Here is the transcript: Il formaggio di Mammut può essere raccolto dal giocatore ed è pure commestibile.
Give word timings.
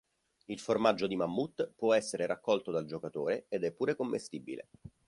Il 0.45 0.57
formaggio 0.59 1.05
di 1.05 1.15
Mammut 1.15 1.73
può 1.75 1.93
essere 1.93 2.25
raccolto 2.25 2.71
dal 2.71 2.87
giocatore 2.87 3.45
ed 3.49 3.63
è 3.63 3.71
pure 3.71 3.93
commestibile. 3.95 4.69